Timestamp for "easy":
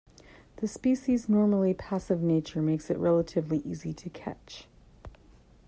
3.59-3.93